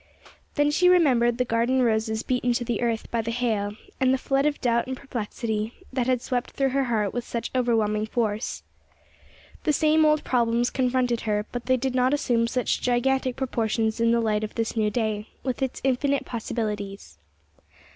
Then 0.55 0.71
she 0.71 0.89
remembered 0.89 1.37
the 1.37 1.45
garden 1.45 1.83
roses 1.83 2.23
beaten 2.23 2.53
to 2.53 2.79
earth 2.81 3.11
by 3.11 3.21
the 3.21 3.29
hail, 3.29 3.73
and 3.99 4.11
the 4.11 4.17
flood 4.17 4.47
of 4.47 4.59
doubt 4.59 4.87
and 4.87 4.97
perplexity 4.97 5.75
that 5.93 6.07
had 6.07 6.23
swept 6.23 6.49
through 6.53 6.69
her 6.69 6.85
heart 6.85 7.13
with 7.13 7.23
such 7.23 7.51
overwhelming 7.53 8.07
force. 8.07 8.63
The 9.63 9.71
same 9.73 10.03
old 10.03 10.23
problems 10.23 10.71
confronted 10.71 11.21
her; 11.29 11.45
but 11.51 11.67
they 11.67 11.77
did 11.77 11.93
not 11.93 12.15
assume 12.15 12.47
such 12.47 12.81
gigantic 12.81 13.35
proportions 13.35 13.99
in 13.99 14.09
the 14.09 14.21
light 14.21 14.43
of 14.43 14.55
this 14.55 14.75
new 14.75 14.89
day, 14.89 15.27
with 15.43 15.61
its 15.61 15.79
infinite 15.83 16.25
possibilities. 16.25 17.19